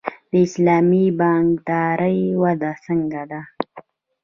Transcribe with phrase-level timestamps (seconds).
[0.31, 3.41] د اسلامي بانکدارۍ وده څنګه ده؟